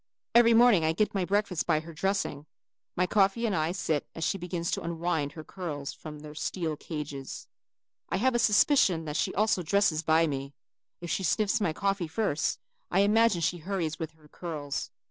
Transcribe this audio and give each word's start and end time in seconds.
Every 0.33 0.55
morning 0.55 0.83
I 0.83 0.93
get 0.93 1.13
my 1.13 1.25
breakfast 1.25 1.67
by 1.67 1.81
her 1.81 1.93
dressing. 1.93 2.47
My 2.95 3.05
coffee 3.05 3.47
I 3.47 3.71
start 3.71 4.03
as 4.15 4.23
she 4.23 4.39
begins 4.39 4.71
to 4.71 4.81
unwind 4.81 5.33
her 5.33 5.43
curls 5.43 5.93
from 5.93 6.17
their 6.21 6.33
steel 6.33 6.75
cages. 6.75 7.45
I 8.09 8.17
have 8.17 8.33
a 8.33 8.39
suspicion 8.39 9.05
that 9.05 9.15
she 9.15 9.31
also 9.35 9.61
dresses 9.61 10.01
by 10.01 10.25
me. 10.25 10.55
If 11.01 11.11
she 11.11 11.21
sniffs 11.21 11.61
my 11.61 11.71
coffee 11.71 12.07
first, 12.07 12.59
I 12.89 13.01
imagine 13.01 13.41
she 13.41 13.59
hurries 13.59 13.99
with 13.99 14.13
her 14.13 14.27
curls. 14.27 14.89